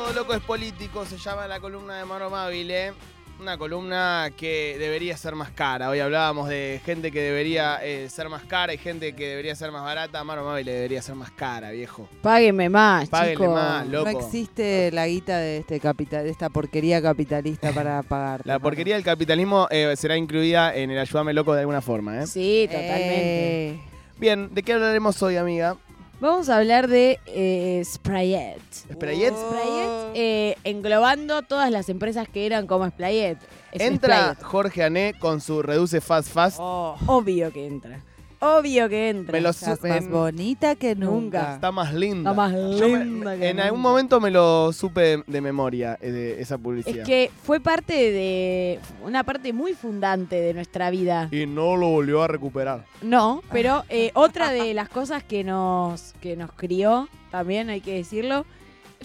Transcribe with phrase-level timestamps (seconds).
[0.00, 2.94] Todo loco es político, se llama la columna de Maro Mabile.
[3.38, 5.90] Una columna que debería ser más cara.
[5.90, 9.70] Hoy hablábamos de gente que debería eh, ser más cara y gente que debería ser
[9.72, 10.24] más barata.
[10.24, 12.08] Maro Mabile debería ser más cara, viejo.
[12.22, 13.54] Páguenme más, Páguenle chicos.
[13.54, 14.10] más, loco.
[14.10, 18.40] No existe la guita de este capital, de esta porquería capitalista para pagar.
[18.44, 22.26] La porquería del capitalismo eh, será incluida en el Ayúdame Loco de alguna forma, ¿eh?
[22.26, 23.68] Sí, totalmente.
[23.68, 23.80] Eh,
[24.16, 25.76] Bien, ¿de qué hablaremos hoy, amiga?
[26.20, 28.60] Vamos a hablar de eh, Sprayet.
[28.92, 29.34] ¿Sprayet?
[29.34, 33.38] Sprayet, eh, englobando todas las empresas que eran como Sprayet.
[33.72, 34.42] Es Entra Sprayet.
[34.42, 36.58] Jorge Ané con su Reduce Fast Fast.
[36.60, 38.02] oh, Obvio que entra.
[38.42, 39.32] Obvio que entra.
[39.32, 41.54] Me lo estás más en- bonita que nunca.
[41.54, 42.30] Está más linda.
[42.30, 45.98] Está más Yo me- linda que en algún momento me lo supe de, de memoria,
[46.00, 47.00] eh, de esa publicidad.
[47.00, 48.78] Es que fue parte de.
[49.04, 51.28] Una parte muy fundante de nuestra vida.
[51.30, 52.86] Y no lo volvió a recuperar.
[53.02, 57.92] No, pero eh, otra de las cosas que nos, que nos crió, también hay que
[57.94, 58.46] decirlo,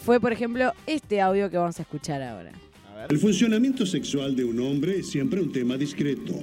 [0.03, 2.51] fue, por ejemplo, este audio que vamos a escuchar ahora.
[2.93, 3.07] A ver.
[3.11, 6.33] El funcionamiento sexual de un hombre es siempre un tema discreto.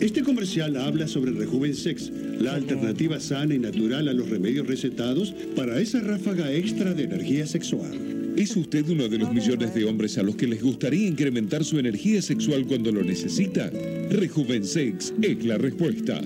[0.00, 5.80] Este comercial habla sobre Rejuvensex, la alternativa sana y natural a los remedios recetados para
[5.80, 8.34] esa ráfaga extra de energía sexual.
[8.36, 11.80] ¿Es usted uno de los millones de hombres a los que les gustaría incrementar su
[11.80, 13.70] energía sexual cuando lo necesita?
[14.10, 16.20] Rejuvensex es la respuesta.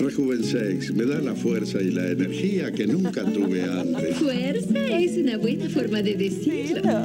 [0.00, 4.16] Rejuvensex me da la fuerza y la energía que nunca tuve antes.
[4.16, 7.04] Fuerza es una buena forma de decirlo.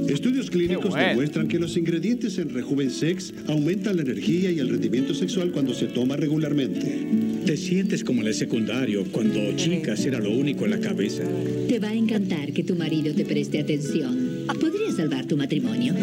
[0.08, 1.08] Estudios clínicos bueno.
[1.08, 5.86] demuestran que los ingredientes en Rejuvensex aumentan la energía y el rendimiento sexual cuando se
[5.86, 7.06] toma regularmente.
[7.46, 11.22] Te sientes como en el secundario, cuando chicas era lo único en la cabeza.
[11.68, 14.46] Te va a encantar que tu marido te preste atención.
[14.60, 15.94] Podría salvar tu matrimonio.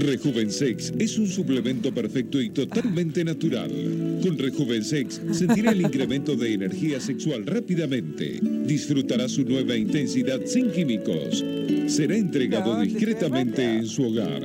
[0.00, 3.70] Rejuvensex es un suplemento perfecto y totalmente natural.
[4.22, 8.38] Con Rejuvensex sentirá el incremento de energía sexual rápidamente.
[8.42, 11.44] Disfrutará su nueva intensidad sin químicos.
[11.86, 14.42] Será entregado discretamente en su hogar.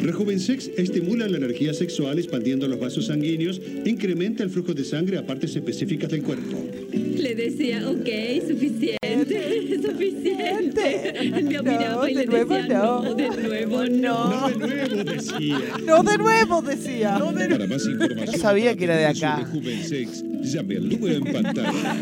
[0.00, 5.26] Rejuvensex estimula la energía sexual expandiendo los vasos sanguíneos incrementa el flujo de sangre a
[5.26, 6.56] partes específicas del cuerpo.
[6.92, 8.08] Le decía, ok,
[8.48, 9.03] suficiente,
[10.10, 11.30] suficiente.
[11.30, 13.02] Lo miraba y de le nuevo decía, no.
[13.02, 14.48] no, de nuevo no.
[14.48, 15.58] De nuevo decía.
[15.84, 17.18] No de nuevo, decía.
[17.18, 19.36] Para más información, No sabía que era de acá.
[19.36, 21.96] Rejuvensex, llame al número en pantalla.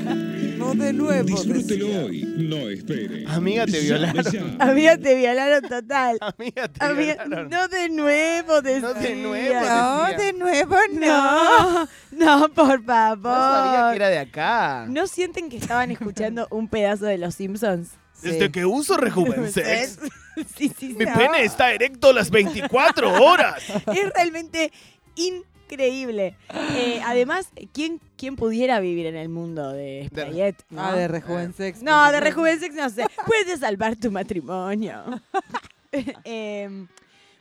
[0.63, 2.05] No de nuevo, Disfrútelo decía.
[2.05, 3.25] hoy, no espere.
[3.29, 4.25] Amiga, te violaron.
[4.25, 4.43] ya.
[4.61, 6.19] Amiga, te violaron total.
[6.39, 7.49] Amiga, te Amiga, violaron.
[7.51, 8.81] no de nuevo, decía.
[8.81, 10.17] No de nuevo, No, decía.
[10.19, 11.85] de nuevo no.
[11.85, 13.95] No, no, por No sabía que favor.
[13.97, 14.87] era de acá.
[14.89, 17.91] ¿No sienten que estaban escuchando un pedazo de Los Simpsons?
[18.23, 19.99] Desde que uso Rejuvensex,
[20.57, 20.95] Sí, sí, sí.
[20.99, 23.63] mi pene está erecto las 24 horas.
[23.95, 24.73] Es realmente
[25.73, 26.37] increíble.
[26.77, 30.57] Eh, además, ¿quién, ¿quién pudiera vivir en el mundo de Sprayet?
[30.71, 30.83] ¿no?
[30.83, 31.83] Ah, de Rejuvensex.
[31.83, 33.07] No, de Rejuvensex no sé.
[33.27, 35.03] Puedes salvar tu matrimonio.
[36.25, 36.89] Em,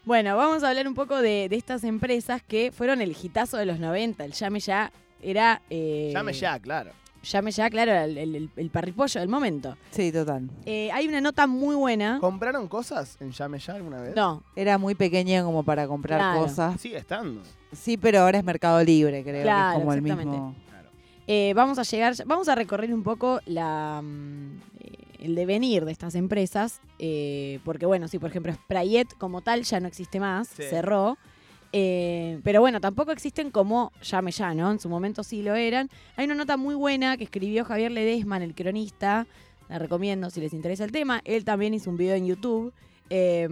[0.03, 3.65] bueno, vamos a hablar un poco de, de estas empresas que fueron el hitazo de
[3.65, 4.25] los 90.
[4.25, 4.91] El Llame Ya
[5.21, 5.61] era...
[5.69, 6.91] eh, Llame ya, claro.
[7.23, 9.77] Llame Ya, claro, el, el, el parripollo del momento.
[9.91, 10.49] Sí, total.
[10.65, 12.17] Eh, hay una nota muy buena.
[12.19, 14.15] ¿Compraron cosas en Llame ya alguna vez?
[14.15, 16.39] No, Era muy pequeña como para comprar Claro.
[16.41, 16.81] cosas.
[16.81, 17.41] Sigue estando.
[17.71, 19.35] Sí, pero ahora es Mercado Libre, creo.
[19.35, 20.55] que Claro, es como el mismo.
[21.27, 25.91] Eh, vamos a llegar, vamos a recorrer un poco la, mm, eh, el devenir de
[25.91, 30.47] estas empresas, eh, porque bueno, sí, por ejemplo, Sprayet como tal ya no existe más,
[30.49, 30.63] Sí.
[30.63, 31.17] cerró,
[31.73, 34.71] eh, pero bueno, tampoco existen como Llame Ya, ¿no?
[34.71, 35.89] En su momento sí lo eran.
[36.17, 39.25] Hay una nota muy buena que escribió Javier Ledesman, el cronista,
[39.69, 42.73] la recomiendo si les interesa el tema, él también hizo un video en YouTube.
[43.09, 43.47] eh,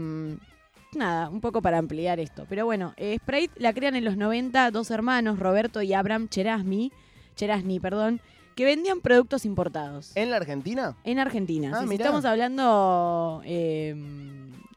[0.95, 2.47] Nada, un poco para ampliar esto.
[2.49, 6.91] Pero bueno, eh, Sprite la crean en los 90 dos hermanos, Roberto y Abraham Cherasmi,
[7.35, 8.19] Cherasni, perdón,
[8.55, 10.95] que vendían productos importados ¿En la Argentina?
[11.03, 11.73] en Argentina.
[11.75, 12.05] Ah, Sí, mirá.
[12.05, 13.93] estamos hablando, eh,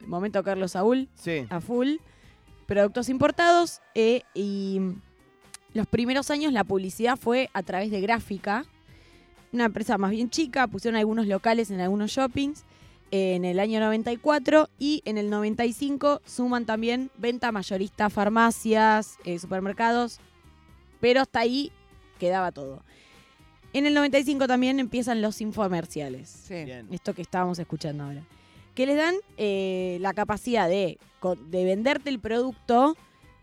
[0.05, 1.47] momento Carlos Saúl, Sí.
[1.49, 1.95] a full,
[2.65, 4.79] productos importados eh, y
[5.73, 8.65] los primeros años la publicidad fue a través de gráfica,
[9.51, 12.63] una empresa más bien chica, pusieron algunos locales en algunos shoppings
[13.11, 19.37] eh, en el año 94 y en el 95 suman también venta mayorista, farmacias, eh,
[19.37, 20.19] supermercados,
[20.99, 21.71] pero hasta ahí
[22.19, 22.83] quedaba todo.
[23.73, 26.55] En el 95 también empiezan los infomerciales Sí.
[26.91, 28.23] Esto que estábamos escuchando ahora,
[28.73, 30.97] que les dan eh, la capacidad de,
[31.35, 32.95] de venderte el producto,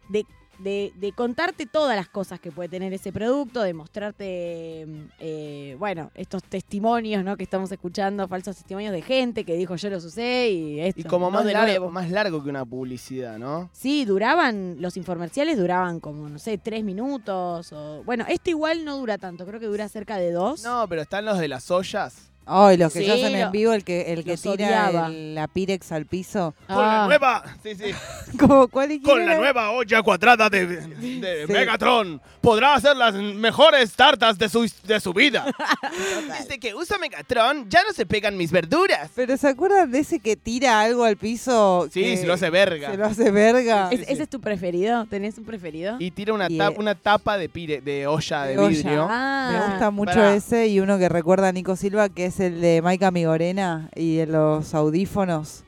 [0.08, 0.26] de,
[0.58, 5.76] de- de contarte todas las cosas que puede tener ese producto, de mostrarte, mm, eh,
[5.78, 7.36] bueno, estos testimonios ¿no?
[7.38, 11.00] que estamos escuchando, falsos testimonios de gente que dijo yo los usé y esto.
[11.00, 13.70] Y como no más, de largo, más largo que una publicidad, ¿no?
[13.72, 17.72] Sí, duraban, los infomerciales duraban como, no sé, tres minutos.
[17.72, 20.62] O, bueno, este igual no dura tanto, creo que dura cerca de dos.
[20.62, 22.29] No, pero están los de las ollas.
[22.52, 24.52] Ay, los que Sí, se hacen en lo- vivo, el que, el que los tira
[24.54, 25.06] odiaba.
[25.06, 26.54] el- la Pirex al piso.
[26.66, 27.06] Con la Ah.
[27.06, 27.44] nueva.
[27.62, 27.92] Sí, sí.
[28.38, 31.52] Como, ¿cuál Con la nueva olla cuadrada de, de Sí.
[31.52, 35.46] Megatron podrá hacer las mejores tartas de su, de su vida.
[36.38, 39.10] Desde que usa Megatron ya no se pegan mis verduras.
[39.14, 41.88] Pero ¿se acuerdan de ese que tira algo al piso?
[41.92, 42.90] Sí, que se lo hace verga.
[42.90, 43.88] Se lo hace verga.
[43.90, 45.06] ¿Es- ¿Ese es tu preferido?
[45.06, 45.96] ¿Tenés un preferido?
[45.98, 48.68] Y tira una, Y, tap- eh, una tapa de, pire- de olla de, de olla.
[48.68, 49.06] vidrio.
[49.10, 50.34] Ah, Me gusta mucho pará.
[50.34, 54.16] ese y uno que recuerda a Nico Silva, que es el de Maika Migorena y
[54.16, 55.64] de los audífonos.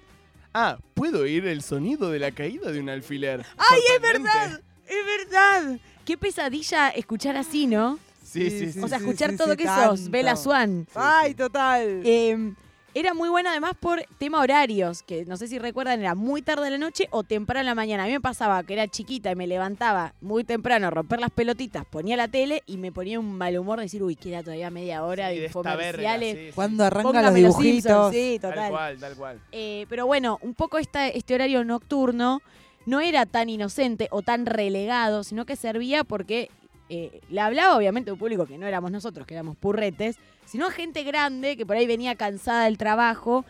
[0.55, 3.45] Ah, puedo oír el sonido de la caída de un alfiler.
[3.57, 4.61] ¡Ay, es verdad!
[4.87, 5.79] ¡Es verdad!
[6.05, 7.99] Qué pesadilla escuchar así, ¿no?
[8.25, 8.81] Sí, sí, sí.
[8.81, 10.11] O sea, escuchar sí, todo sí, que sos.
[10.11, 10.87] Bella Swan.
[10.95, 12.03] ¡Ay, total!
[12.05, 12.55] Eh,
[12.95, 16.65] era muy buena además por tema horarios, que no sé si recuerdan, era muy tarde
[16.65, 18.05] de la noche o temprano en la mañana.
[18.05, 21.31] A mí me pasaba que era chiquita y me levantaba muy temprano a romper las
[21.31, 24.71] pelotitas, ponía la tele y me ponía un mal humor de decir, uy, queda todavía
[24.71, 26.37] media hora Sí, de infomerciales.
[26.39, 26.53] sí, sí.
[26.55, 28.13] Cuando arrancan los dibujitos.
[28.13, 28.71] Simpsons, sí, Tal total.
[28.71, 29.41] cual, tal cual.
[29.53, 32.43] Eh, pero bueno, un poco esta, este horario nocturno
[32.85, 36.51] no era tan inocente o tan relegado, sino que servía porque
[36.89, 40.67] eh, le hablaba obviamente a un público que no éramos nosotros, que éramos purretes, sino
[40.67, 43.45] a gente grande que por ahí venía cansada del trabajo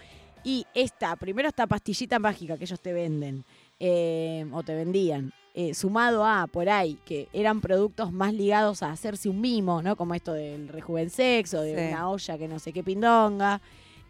[0.44, 3.44] y esta, primero esta pastillita mágica que ellos te venden
[3.80, 5.32] eh, o te vendían.
[5.54, 9.96] eh, sumado a por ahí que eran productos más ligados a hacerse un mimo, ¿no?
[9.96, 11.92] Como esto del rejuvensex o de Sí.
[11.92, 13.60] una olla que no sé qué pindonga.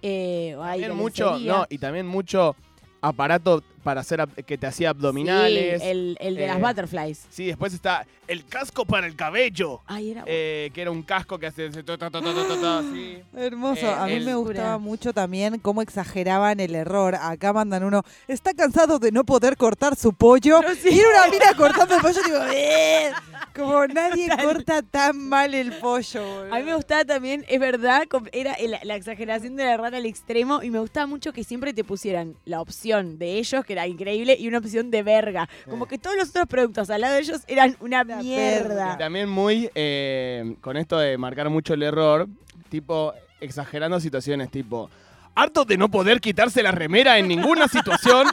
[0.03, 2.55] Eh, o de mucho, no, y también mucho
[3.01, 5.83] aparato para hacer que te hacía abdominales.
[5.83, 7.27] Sí, el, el de las eh, butterflies.
[7.31, 9.81] Sí, después está el casco para el cabello.
[9.87, 12.45] Ay, era eh, que era un casco que hace ese to, to, to, to, to,
[12.47, 13.19] to, to, así.
[13.37, 13.87] Hermoso.
[13.87, 17.15] Eh, a mí el- me gustaba mucho también cómo exageraban el error.
[17.21, 20.61] Acá mandan uno, está cansado de no poder cortar su pollo.
[20.85, 23.11] Y era una mina cortando el pollo y digo, "Eh".
[23.55, 26.23] Como nadie corta tan mal el pollo.
[26.23, 26.55] boludo.
[26.55, 28.03] A mí me gustaba también, es verdad,
[28.33, 31.85] era la exageración de la rata al extremo y me gustaba mucho que siempre te
[31.85, 35.49] pusieran la opción de ellos, que era increíble, y una opción de verga.
[35.69, 38.95] Como que todos los otros productos al lado de ellos eran una Una mierda.
[38.95, 42.27] Y también muy, eh, con esto de marcar mucho el error,
[42.69, 44.89] tipo, exagerando situaciones, tipo,
[45.35, 48.27] harto de no poder quitarse la remera en ninguna situación,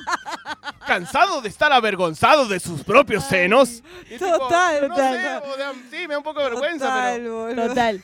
[0.89, 3.83] cansado de estar avergonzado de sus propios senos.
[4.09, 5.13] Y tipo, Total, no total.
[5.43, 7.35] sé, o sea, sí, me da un poco de vergüenza, Total, pero...
[7.45, 7.67] boludo.
[7.67, 8.03] Total.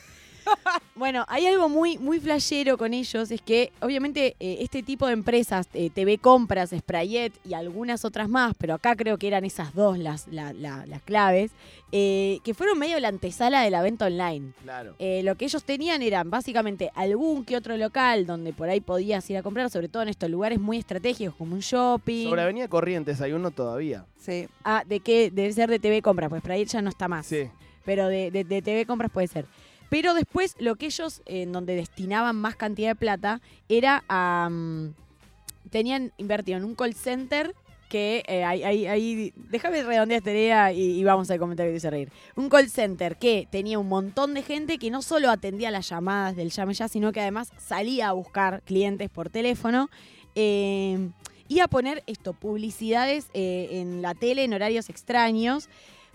[0.94, 5.12] Bueno, hay algo muy, muy flashero con ellos, es que obviamente eh, este tipo de
[5.12, 9.74] empresas, eh, TV Compras, Sprayet y algunas otras más, pero acá creo que eran esas
[9.74, 11.50] dos las, la- la- las claves,
[11.92, 14.52] eh, que fueron medio la antesala de la venta online.
[14.62, 14.94] Claro.
[14.98, 19.28] Eh, lo que ellos tenían eran básicamente algún que otro local donde por ahí podías
[19.28, 22.28] ir a comprar, sobre todo en estos lugares muy estratégicos como un shopping.
[22.30, 24.06] Sobre Avenida Corrientes hay uno todavía.
[24.18, 24.48] Sí.
[24.64, 25.30] Ah, ¿de qué?
[25.30, 27.48] Debe ser de TV Compras, pues Sprayet ya no está más Sí.
[27.84, 29.44] pero de, de- de TV compras puede ser.
[29.88, 34.48] Pero después lo que ellos, eh, en donde destinaban más cantidad de plata, era a...
[34.50, 34.94] mm,
[35.70, 37.54] tenían invertido en un call center
[37.88, 42.10] que eh, ahí, déjame redondear esta idea y, y vamos al comentario que dice reír.
[42.34, 46.34] Un call center que tenía un montón de gente que no solo atendía las llamadas
[46.34, 49.88] del llame ya, sino que además salía a buscar clientes por teléfono.
[50.34, 51.10] eh,
[51.48, 55.68] y a poner esto, publicidades eh, en la tele en horarios extraños.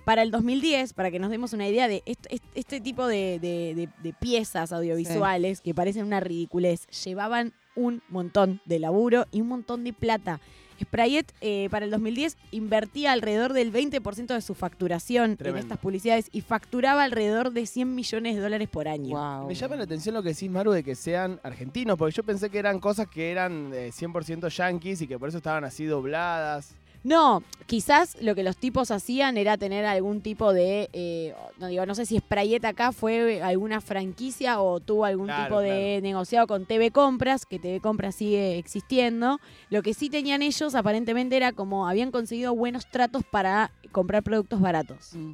[0.06, 3.40] Para el 2010, para que nos demos una idea de est- est- este, tipo de,
[3.40, 9.42] de- de- de piezas audiovisuales que parecen una ridiculez, llevaban un montón de laburo y
[9.42, 10.40] un montón de plata.
[10.82, 15.60] Sprayet eh, para el 2010 invertía alrededor del 20% de su facturación Tremendo.
[15.60, 19.16] en estas publicidades y facturaba alrededor de 100 millones de dólares por año.
[19.16, 19.48] Wow.
[19.48, 22.50] Me llama la atención lo que decís, Maru, de que sean argentinos, porque yo pensé
[22.50, 26.74] que eran cosas que eran eh, 100% yanquis y que por eso estaban así dobladas.
[27.04, 31.86] No, quizás lo que los tipos hacían era tener algún tipo de, eh, no digo,
[31.86, 36.46] no sé si Sprayet acá fue alguna franquicia o tuvo algún Claro, tipo de negociado
[36.46, 39.40] con TV Compras, que TV Compras sigue existiendo.
[39.70, 44.62] Lo que sí tenían ellos aparentemente era como habían conseguido buenos tratos para comprar productos
[44.62, 45.14] baratos.
[45.14, 45.32] Mm.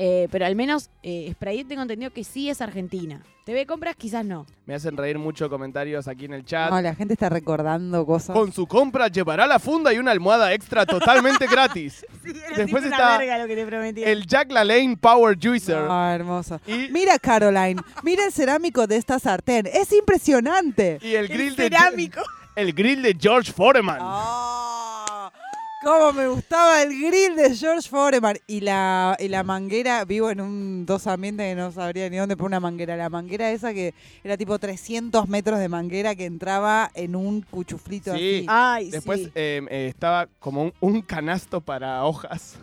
[0.00, 3.20] Eh, pero al menos eh, Sprayet tengo entendido que sí es Argentina.
[3.44, 4.46] TV Compras quizás no.
[4.64, 6.70] Me hacen reír mucho comentarios aquí en el chat.
[6.70, 8.36] No, la gente está recordando cosas.
[8.36, 12.06] Con su compra llevará la funda y una almohada extra totalmente gratis.
[12.54, 14.04] Después está lo que te prometí.
[14.04, 15.84] el Jack LaLanne Power Juicer.
[15.88, 16.60] Ah, hermoso.
[16.66, 19.66] Y, Mira, Caroline, mira el cerámico de esta sartén.
[19.66, 20.98] Es impresionante.
[21.02, 22.20] y el grill de cerámico.
[22.54, 23.98] el grill de George Foreman.
[24.00, 24.67] ¡Ah!
[25.80, 28.36] Cómo me gustaba el grill de George Foreman.
[28.48, 32.36] Y la, y la manguera, vivo en un dos ambientes que no sabría ni dónde
[32.36, 32.96] poner una manguera.
[32.96, 33.94] La manguera esa que
[34.24, 38.38] era tipo 300 metros de manguera que entraba en un cuchuflito Sí.
[38.40, 38.46] así.
[38.48, 39.32] Ay, Después sí.
[39.36, 42.56] eh, eh, estaba como un, un canasto para hojas.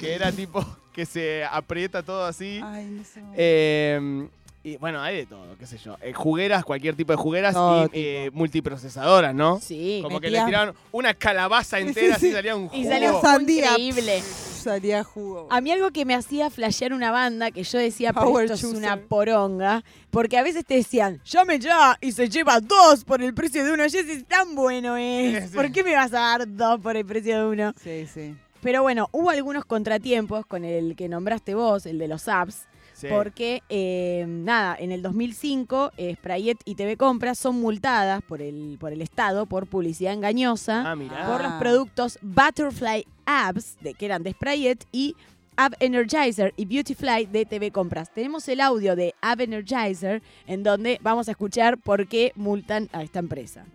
[0.00, 2.60] Que era tipo que se aprieta todo así.
[2.64, 3.22] Ay, no sé.
[3.36, 4.28] Eh,
[4.64, 5.96] Y bueno, hay de todo, qué sé yo.
[6.00, 9.58] Eh, jugueras, cualquier tipo de jugueras Todo y eh, multiprocesadoras, ¿no?
[9.60, 10.00] Sí.
[10.02, 12.32] Como que le tiraron una calabaza entera Sí, así sí.
[12.32, 12.88] salía un Y jugo.
[12.90, 13.70] salió Sandía.
[13.72, 14.20] increíble.
[14.22, 15.48] Salía jugo.
[15.50, 18.54] A mí algo que me hacía flashear una banda, que yo decía, pero Power esto
[18.54, 18.78] es chooser.
[18.78, 23.34] una poronga, porque a veces te decían, llame ya, y se lleva dos por el
[23.34, 23.84] precio de uno.
[23.88, 25.42] Yo decía, tan bueno es.
[25.42, 25.56] Sí, sí.
[25.56, 27.72] ¿Por qué me vas a dar dos por el precio de uno?
[27.82, 28.36] Sí, sí.
[28.60, 32.68] Pero bueno, hubo algunos contratiempos con el que nombraste vos, el de los apps,
[33.02, 33.08] Sí.
[33.10, 38.76] porque, eh, nada, en el 2005, eh, Sprayet y TV Compras son multadas por el,
[38.80, 41.26] por el Estado por publicidad engañosa Ah, mirá.
[41.26, 45.14] por los productos Butterfly Apps, de, que eran de Sprayet, y
[45.56, 48.10] App Energizer y Beautyfly de TV Compras.
[48.14, 53.02] Tenemos el audio de App Energizer en donde vamos a escuchar por qué multan a
[53.02, 53.66] esta empresa.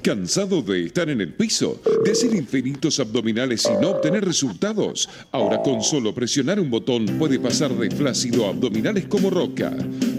[0.00, 1.80] ¿Cansado de estar en el piso?
[2.04, 5.08] ¿De hacer infinitos abdominales y no obtener resultados?
[5.30, 9.72] Ahora con solo presionar un botón puede pasar de flácido a abdominales como roca.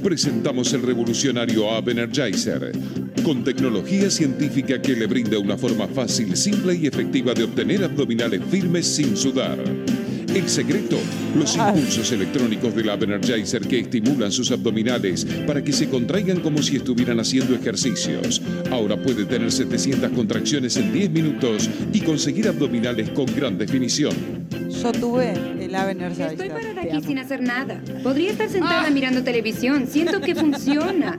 [0.04, 2.72] Presentamos el revolucionario Ab Energizer,
[3.24, 8.42] con tecnología científica que le brinda una forma fácil, simple y efectiva de obtener abdominales
[8.50, 9.58] firmes sin sudar.
[10.36, 10.98] El secreto,
[11.38, 16.64] los impulsos electrónicos del Ab Energizer que estimulan sus abdominales para que se contraigan como
[16.64, 18.42] si estuvieran haciendo ejercicios.
[18.72, 24.16] Ahora puede tener 700 contracciones en 10 minutos y conseguir abdominales con gran definición.
[24.82, 25.36] Yo tuve
[25.74, 27.02] Estoy parada aquí amo.
[27.02, 27.82] sin hacer nada.
[28.04, 29.88] Podría estar sentada mirando televisión.
[29.88, 31.18] Siento que funciona.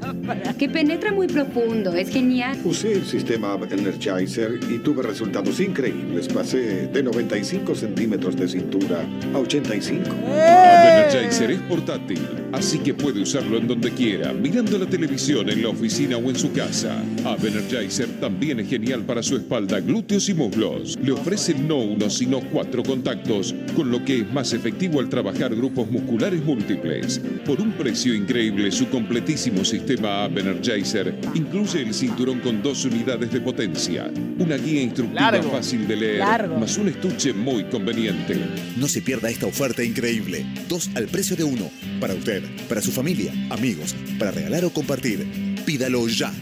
[0.59, 1.93] Que penetra muy profundo.
[1.93, 2.57] Es genial.
[2.65, 6.29] Usé el sistema Energizer y tuve resultados increíbles.
[6.29, 10.09] Pasé de 95 centímetros de cintura a 85.
[10.09, 12.21] Ab Energizer es portátil,
[12.53, 16.37] así que puede usarlo en donde quiera, mirando la televisión, en la oficina o en
[16.37, 17.03] su casa.
[17.25, 20.97] Ab Energizer también es genial para su espalda, glúteos y muslos.
[21.03, 25.55] Le ofrece no uno, sino cuatro contactos, con lo que es más efectivo al trabajar
[25.55, 27.21] grupos musculares múltiples.
[27.47, 33.33] Por un precio increíble, su completísimo sistema Ab Energizer incluye el cinturón con dos unidades
[33.33, 35.51] de potencia, una guía instructiva Largo.
[35.51, 36.59] fácil de leer, Largo.
[36.59, 38.37] más un estuche muy conveniente.
[38.77, 40.45] No se pierda esta oferta increíble.
[40.69, 41.71] Dos al precio de uno.
[42.01, 45.27] Para usted, para su familia, amigos, para regalar o compartir.
[45.65, 46.33] Pídalo ya.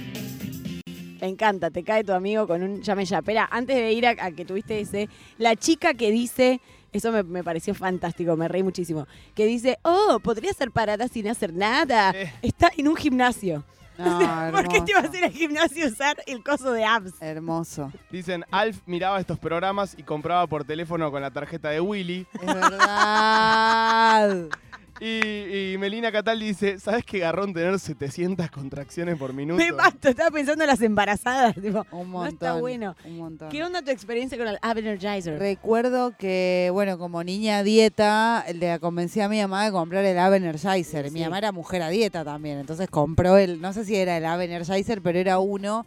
[1.20, 3.18] Me encanta, te cae tu amigo con un llame ya.
[3.18, 6.60] Espera, antes de ir a, a que tuviste ese, la chica que dice,
[6.92, 11.28] eso me, me pareció fantástico, me reí muchísimo, que dice, oh, podría ser parada sin
[11.28, 12.10] hacer nada.
[12.10, 12.32] Eh.
[12.42, 13.64] Está en un gimnasio.
[13.98, 14.18] No,
[14.52, 17.12] ¿Por qué te vas a ir al gimnasio a usar el coso de apps?
[17.20, 17.92] Hermoso.
[18.10, 22.26] Dicen, Alf miraba estos programas y compraba por teléfono con la tarjeta de Willy.
[22.40, 24.46] Es verdad.
[25.00, 29.58] Y, y Melina Catal dice, ¿sabes qué garrón tener 700 contracciones por minuto?
[29.58, 31.54] Me mato, estaba pensando en las embarazadas.
[31.54, 32.32] Tipo, Un no montón.
[32.34, 32.94] está bueno.
[33.04, 33.48] Un montón.
[33.48, 35.38] ¿Qué onda tu experiencia con el Energizer?
[35.38, 40.16] Recuerdo que, bueno, como niña a dieta, le convencí a mi mamá de comprar el
[40.16, 41.10] Energizer.
[41.10, 44.24] Mi mamá era mujer a dieta también, entonces compró el, no sé si era el
[44.24, 45.86] Energizer, pero era uno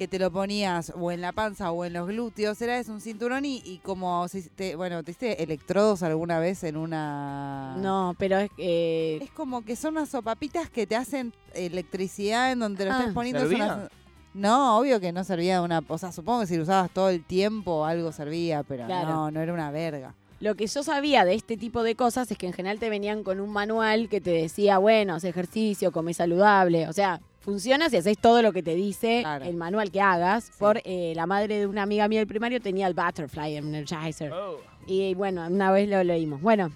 [0.00, 2.58] que te lo ponías o en la panza o en los glúteos.
[2.62, 6.64] Era es un cinturón y, y como, si te, bueno, ¿te hiciste electrodos alguna vez
[6.64, 7.76] en una...?
[7.76, 9.18] No, pero es que...
[9.18, 12.98] Es como que son unas sopapitas que te hacen electricidad en donde te lo Ah.
[13.00, 13.46] estés poniendo.
[13.46, 13.90] unas-
[14.32, 15.84] No, obvio que no servía de una...
[15.86, 19.08] O sea, supongo que si lo usabas todo el tiempo algo servía, pero Claro.
[19.10, 20.14] no, no era una verga.
[20.40, 23.22] Lo que yo sabía de este tipo de cosas es que en general te venían
[23.22, 26.88] con un manual que te decía, bueno, haz ejercicio, come saludable.
[26.88, 29.44] O sea, funciona si haces todo lo que te dice Claro.
[29.44, 30.50] el manual que hagas.
[30.58, 34.32] Por eh, la madre de una amiga mía del primario tenía el Butterfly Energizer.
[34.32, 36.40] Oh, Y bueno, una vez lo leímos.
[36.40, 36.70] Bueno,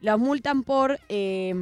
[0.00, 0.98] los multan por...
[1.08, 1.54] eh,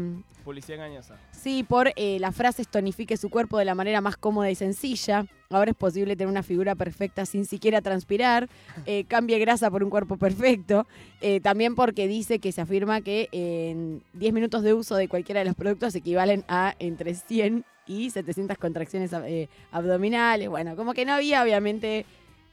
[0.45, 1.17] publicidad engañosa.
[1.33, 5.27] Sí, por eh, la frase tonifique su cuerpo de la manera más cómoda y sencilla.
[5.51, 8.49] Ahora es posible tener una figura perfecta sin siquiera transpirar.
[8.87, 10.87] Eh, cambie grasa por un cuerpo perfecto.
[11.23, 15.41] Eh, también porque dice que se afirma que en 10 minutos de uso de cualquiera
[15.41, 20.49] de los productos equivalen a entre 100 y 700 contracciones eh, abdominales.
[20.49, 22.05] Bueno, como que no había obviamente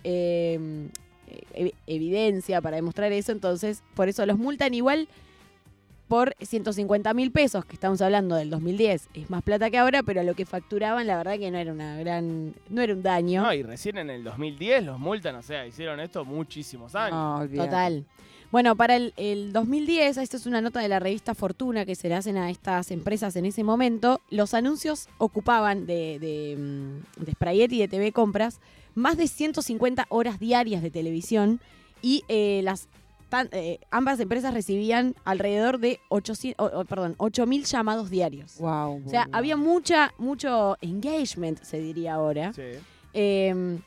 [0.03, 0.59] eh,
[1.53, 3.31] ev- evidencia para demostrar eso.
[3.31, 5.07] Entonces, por eso los multan igual
[6.07, 10.21] por 150 mil pesos, que estamos hablando del 2010, es más plata que ahora, pero
[10.23, 13.43] lo que facturaban, la verdad que no era una gran, no era un daño.
[13.43, 17.13] No, y recién en el 2010 los multan, o sea, hicieron esto muchísimos años.
[17.13, 17.69] No, olvidate.
[17.69, 18.05] Total.
[18.51, 22.09] Bueno, para el, el 2010, esto es una nota de la revista Fortuna que se
[22.09, 27.31] le hacen a estas empresas en ese momento, los anuncios ocupaban de, de, mm, de
[27.31, 28.59] Sprayet y de TV Compras
[28.93, 31.61] más de 150 horas diarias de televisión
[32.01, 32.89] y eh, las
[33.29, 38.57] tan- eh, ambas empresas recibían alrededor de 800, o- o, perdón, 8.000 llamados diarios.
[38.59, 39.01] Wow.
[39.05, 42.51] O sea, había mucha, mucho engagement, se diría ahora.
[42.51, 42.63] Sí.
[43.13, 43.79] Eh,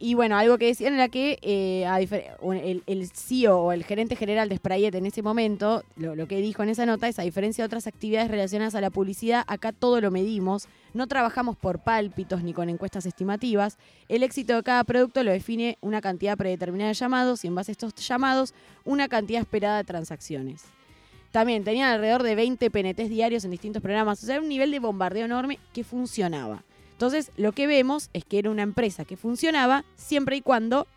[0.00, 4.14] y bueno, algo que decían era que eh, a el, el CEO o el gerente
[4.14, 7.22] general de Sprayet en ese momento, lo, lo que dijo en esa nota es, a
[7.22, 11.80] diferencia de otras actividades relacionadas a la publicidad, acá todo lo medimos, no trabajamos por
[11.80, 13.76] pálpitos ni con encuestas estimativas,
[14.08, 17.72] el éxito de cada producto lo define una cantidad predeterminada de llamados y en base
[17.72, 20.62] a estos llamados, una cantidad esperada de transacciones.
[21.32, 24.78] También tenían alrededor de 20 PNTs diarios en distintos programas, o sea, un nivel de
[24.78, 26.62] bombardeo enorme que funcionaba.
[26.98, 30.88] Entonces, lo que vemos es que era una empresa que funcionaba siempre y cuando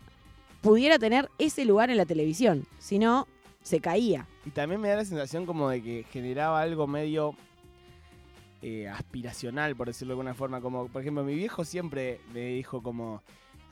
[0.60, 2.66] pudiera tener ese lugar en la televisión.
[2.80, 3.28] Si no,
[3.62, 4.26] se caía.
[4.44, 7.36] Y también me da la sensación como de que generaba algo medio
[8.62, 10.60] eh, aspiracional, por decirlo de alguna forma.
[10.60, 13.22] Como, por ejemplo, mi viejo siempre me dijo como,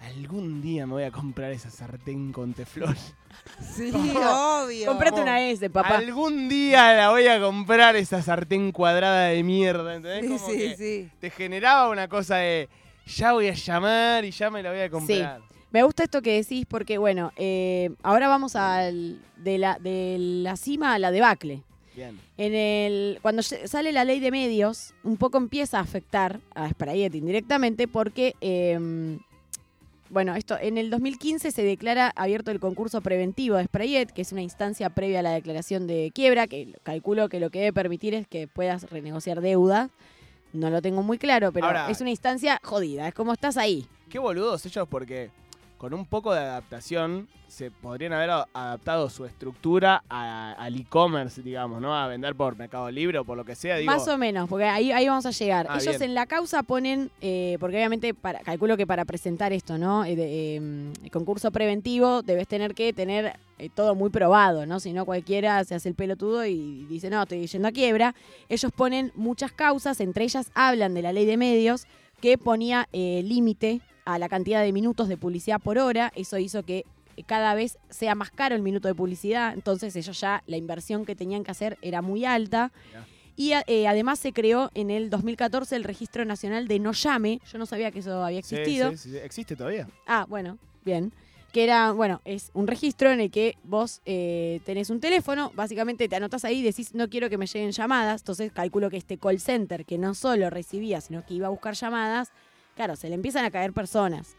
[0.00, 2.96] algún día me voy a comprar esa sartén con teflón.
[3.60, 4.86] Sí, obvio.
[4.86, 5.96] Comprate una S, papá.
[5.98, 10.22] Algún día la voy a comprar esa sartén cuadrada de mierda, ¿entendés?
[10.22, 11.10] Sí, Como sí, que sí.
[11.20, 12.68] te generaba una cosa de,
[13.06, 15.40] ya voy a llamar y ya me la voy a comprar.
[15.70, 20.56] Me gusta esto que decís porque, bueno, eh, ahora vamos al, de, la, de la
[20.56, 21.62] cima a la debacle.
[21.94, 22.18] Bien.
[22.36, 27.14] En el, cuando sale la ley de medios, un poco empieza a afectar a Sprayet
[27.14, 29.18] indirectamente porque, eh,
[30.10, 34.32] bueno, esto en el 2015 se declara abierto el concurso preventivo de Sprayet, que es
[34.32, 38.14] una instancia previa a la declaración de quiebra, que calculo que lo que debe permitir
[38.14, 39.88] es que puedas renegociar deuda.
[40.52, 43.86] No lo tengo muy claro, pero Ahora- es una instancia jodida, es como estás ahí.
[44.08, 45.30] Qué boludos ellos porque
[45.80, 51.80] con un poco de adaptación se podrían haber adaptado su estructura a- al e-commerce, digamos,
[51.80, 51.96] ¿no?
[51.96, 53.76] A vender por Mercado Libre o por lo que sea.
[53.78, 55.66] Digo, Más o menos, porque ahí, ahí vamos a llegar.
[55.70, 56.10] Ah, Ellos bien.
[56.10, 60.04] en la causa ponen, eh, porque obviamente para, calculo que para presentar esto, ¿no?
[60.04, 64.80] Eh, de, eh, el concurso preventivo debes tener que tener eh, todo muy probado, ¿no?
[64.80, 68.14] Si no cualquiera se hace el pelotudo y dice, no, estoy yendo a quiebra.
[68.50, 71.86] Ellos ponen muchas causas, entre ellas hablan de la ley de medios
[72.20, 76.12] que ponía eh, límite a la cantidad de minutos de publicidad por hora.
[76.14, 76.84] Eso hizo que
[77.26, 79.52] cada vez sea más caro el minuto de publicidad.
[79.54, 82.72] Entonces ellos ya la inversión que tenían que hacer era muy alta.
[83.36, 87.40] Y eh, además se creó en el 2014 el Registro Nacional de No Llame.
[87.50, 88.90] Yo no sabía que eso había sí, existido.
[88.90, 89.88] sí, sí, ¿Existe todavía?
[90.06, 91.12] Ah, bueno, bien.
[91.52, 96.06] Que era, bueno, es un registro en el que vos eh, tenés un teléfono, básicamente
[96.08, 98.20] te anotás ahí y decís, no quiero que me lleguen llamadas.
[98.20, 101.74] Entonces calculo que este call center, que no solo recibía, sino que iba a buscar
[101.74, 102.30] llamadas,
[102.76, 104.36] claro, se le empiezan a caer personas.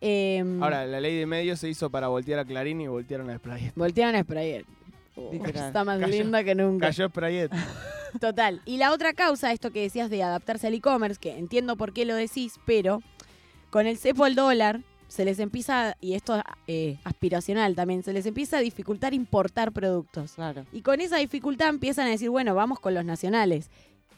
[0.00, 3.36] Em, Ahora, la ley de medios se hizo para voltear a Clarín y voltearon a
[3.36, 3.72] Sprayet.
[3.76, 4.64] Voltearon a Sprayet.
[5.14, 6.86] Oh, está más Cayó- linda que nunca.
[6.86, 7.52] Cayó Sprayet.
[8.20, 8.60] Total.
[8.64, 12.04] Y la otra causa, esto que decías de adaptarse al e-commerce, que entiendo por qué
[12.04, 13.00] lo decís, pero
[13.70, 18.24] con el cepo al dólar se les empieza, y esto es aspiracional también, se les
[18.26, 20.32] empieza a dificultar importar productos.
[20.32, 20.64] Claro.
[20.72, 23.70] Y con esa dificultad empiezan a decir, bueno, vamos con los nacionales.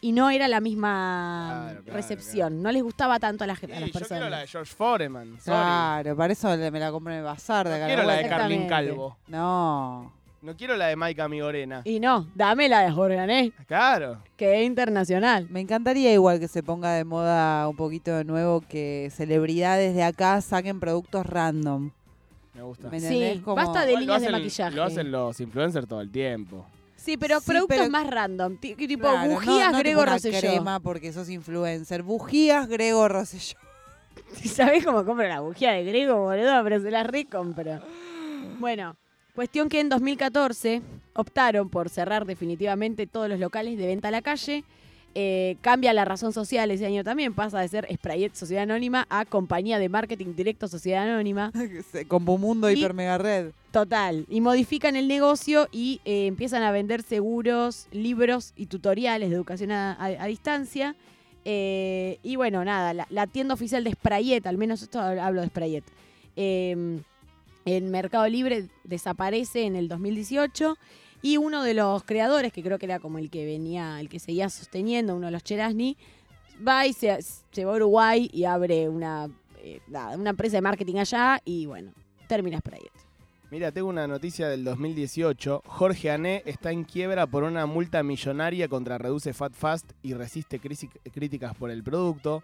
[0.04, 2.62] Y no era la misma Claro, claro, recepción.
[2.62, 4.30] No les gustaba tanto a, la, a las yo quiero personas.
[4.30, 5.28] la de George Foreman.
[5.40, 5.42] Sorry.
[5.44, 8.28] Claro, para eso me la compré en el bazar de No acá quiero la de.
[8.28, 8.66] Carlín.
[8.68, 9.16] Calvo.
[9.28, 10.12] No.
[10.42, 11.80] No quiero la de Maika Migorena.
[11.84, 14.18] Y no, dame la de Jorgané, Claro.
[14.36, 15.46] que es internacional.
[15.48, 20.02] Me encantaría igual que se ponga de moda un poquito de nuevo que celebridades de
[20.02, 21.92] acá saquen productos random.
[22.52, 22.90] Me gusta.
[22.90, 23.40] ¿Me Sí?
[23.42, 24.76] Como- basta de líneas de maquillaje.
[24.76, 26.66] Lo hacen los influencers todo el tiempo.
[27.04, 28.56] Sí, pero Sí, productos pero- más random.
[28.56, 30.38] ti- Tipo Claro, no- bujías no tipo Grego Rosselló.
[30.40, 32.02] crema porque sos influencer.
[32.02, 33.58] Bujías Grego Rosselló.
[34.44, 36.62] ¿Sabés cómo compro la bujía de Grego, boludo?
[36.64, 37.80] Pero se la recompro.
[38.58, 38.96] Bueno,
[39.34, 40.80] cuestión que en 2014
[41.14, 44.64] optaron por cerrar definitivamente todos los locales de venta a la calle.
[45.16, 49.24] Eh, cambia la razón social ese año también, pasa de ser Sprayet Sociedad Anónima a
[49.24, 51.52] Compañía de Marketing Directo Sociedad Anónima.
[52.08, 53.52] Con Bumundo Y- Hiper Mega Red.
[53.70, 54.26] Total.
[54.28, 59.70] Y modifican el negocio y eh, empiezan a vender seguros, libros y tutoriales de educación
[59.70, 60.96] a, a- a distancia.
[61.44, 65.42] Eh, y bueno, nada, la, la tienda oficial de Sprayet, al menos esto hab- hablo
[65.42, 65.84] de Sprayet,
[66.36, 67.00] eh,
[67.66, 70.76] en Mercado Libre desaparece en el 2018.
[71.24, 74.18] Y uno de los creadores, que creo que era como el que venía, el que
[74.18, 75.96] seguía sosteniendo, uno de los Cherasni,
[76.56, 77.18] va y se,
[77.50, 81.92] se va a Uruguay y abre una, eh, una empresa de marketing allá y bueno,
[82.28, 82.92] termina Sprayet.
[83.50, 85.62] Mira, tengo una noticia del 2018.
[85.64, 90.60] Jorge Ané está en quiebra por una multa millonaria contra Reduce Fat Fast y resiste
[90.60, 92.42] críticas por el producto.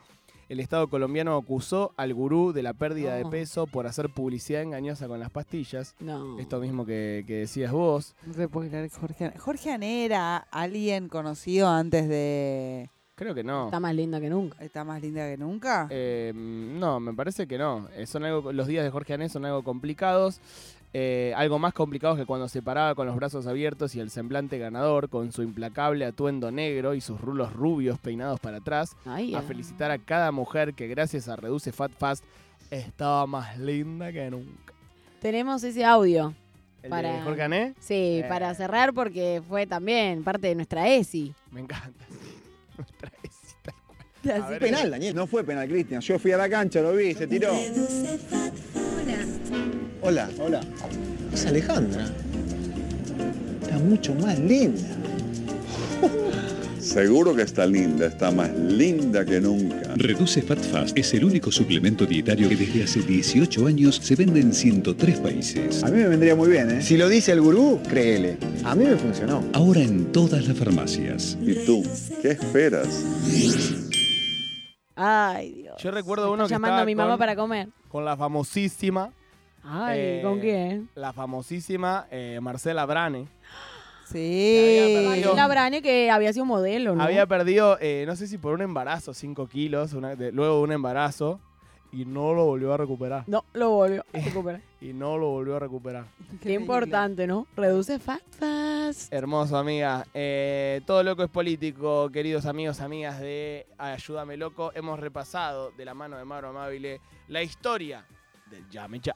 [0.50, 3.30] El Estado colombiano acusó al gurú de la pérdida de No.
[3.30, 5.94] peso por hacer publicidad engañosa con las pastillas.
[6.00, 6.40] No.
[6.40, 8.16] Esto mismo que, que decías vos.
[8.26, 9.38] No se puede creer que Jorge Ané.
[9.38, 12.90] Jorge Ané era alguien conocido antes de.
[13.14, 13.66] Creo que no.
[13.66, 14.58] Está más linda que nunca.
[14.64, 15.86] ¿Está más linda que nunca?
[15.88, 17.86] Eh, no, me parece que no.
[17.94, 20.40] Eh, son algo, los días de Jorge Ané son algo complicados.
[20.92, 24.58] Eh, algo más complicado que cuando se paraba con los brazos abiertos y el semblante
[24.58, 29.42] ganador, con su implacable atuendo negro y sus rulos rubios peinados para atrás, Ay, a
[29.42, 32.24] felicitar a cada mujer que gracias a Reduce Fat Fast
[32.72, 34.72] estaba más linda que nunca.
[35.20, 36.34] Tenemos ese audio.
[36.82, 37.74] ¿El Para- de Jorge Ané?
[37.78, 38.26] Sí, Eh.
[38.28, 41.32] para cerrar porque fue también parte de nuestra ESI.
[41.52, 42.04] Me encanta.
[42.78, 43.74] Nuestra visita.
[44.22, 45.14] Así A ver, Penal, Daniel.
[45.14, 46.00] No fue penal, Cristian.
[46.00, 47.50] Yo fui a la cancha, lo vi, se tiró.
[50.02, 50.28] Hola.
[50.38, 50.60] Hola.
[51.32, 52.06] Es Alejandra.
[53.62, 54.80] Está mucho más linda.
[56.80, 59.92] Seguro que está linda, está más linda que nunca.
[59.96, 64.40] Reduce Fat Fast es el único suplemento dietario que desde hace 18 años se vende
[64.40, 65.84] en 103 países.
[65.84, 66.82] A mí me vendría muy bien, ¿eh?
[66.82, 68.38] Si lo dice el gurú, créele.
[68.64, 69.44] A mí me funcionó.
[69.52, 71.36] Ahora en todas las farmacias.
[71.42, 71.82] ¿Y tú?
[72.22, 72.88] ¿Qué esperas?
[74.96, 75.76] Ay, Dios.
[75.82, 77.68] Yo recuerdo uno Está que llamando estaba a mi mamá con- para comer.
[77.88, 79.12] Con la famosísima.
[79.62, 80.88] Ay, eh, ¿con quién?
[80.94, 83.26] La famosísima eh, Marcela Brane.
[84.06, 85.04] Sí.
[85.06, 87.02] Marcela Brane que había sido modelo, ¿no?
[87.02, 90.62] Había perdido, eh, no sé si por un embarazo, 5 kilos, una- de- luego de
[90.62, 91.40] un embarazo,
[91.92, 93.24] y no lo volvió a recuperar.
[93.26, 94.60] No, lo volvió a recuperar.
[94.80, 96.04] Y no lo volvió a recuperar.
[96.40, 97.46] Qué importante, ¿no?
[97.56, 99.12] Reduce fat fast.
[99.12, 100.04] Hermoso, amiga.
[100.14, 104.72] Eh, todo loco es político, queridos amigos, amigas de Ayúdame Loco.
[104.74, 108.04] Hemos repasado de la mano de Mauro Amabile la historia
[108.50, 109.14] del Llame Ya.